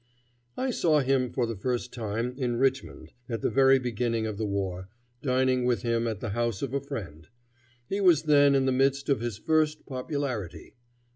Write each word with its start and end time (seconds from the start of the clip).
I 0.57 0.71
saw 0.71 1.01
him 1.01 1.29
for 1.29 1.45
the 1.45 1.55
first 1.55 1.93
time, 1.93 2.33
in 2.35 2.55
Richmond, 2.55 3.13
at 3.29 3.41
the 3.41 3.51
very 3.51 3.77
beginning 3.77 4.25
of 4.25 4.39
the 4.39 4.47
war, 4.47 4.89
dining 5.21 5.63
with 5.63 5.83
him 5.83 6.07
at 6.07 6.21
the 6.21 6.29
house 6.31 6.63
of 6.63 6.73
a 6.73 6.81
friend. 6.81 7.27
He 7.87 8.01
was 8.01 8.23
then 8.23 8.55
in 8.55 8.65
the 8.65 8.71
midst 8.71 9.09
of 9.09 9.19
his 9.19 9.37
first 9.37 9.85
popularity. 9.85 10.73